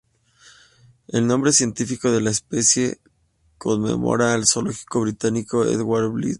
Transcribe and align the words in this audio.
El 1.09 1.27
nombre 1.27 1.51
científico 1.53 2.11
de 2.11 2.21
la 2.21 2.31
especie 2.31 2.97
conmemora 3.59 4.33
al 4.33 4.47
zoólogo 4.47 4.75
británico 5.01 5.63
Edward 5.63 6.09
Blyth. 6.09 6.29